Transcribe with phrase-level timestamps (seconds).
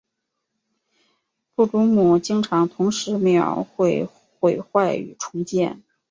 [1.53, 5.83] 布鲁姆经常同时描绘毁坏与重建。